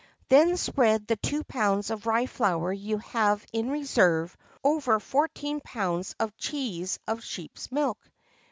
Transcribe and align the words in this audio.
Then 0.29 0.57
spread 0.57 1.05
the 1.05 1.15
two 1.15 1.43
pounds 1.43 1.91
of 1.91 2.07
rye 2.07 2.25
flour 2.25 2.73
you 2.73 2.97
have 2.97 3.45
in 3.53 3.69
reserve 3.69 4.35
over 4.63 4.99
fourteen 4.99 5.59
pounds 5.61 6.15
of 6.19 6.35
cheese 6.37 6.97
of 7.07 7.23
sheep's 7.23 7.71
milk. 7.71 7.99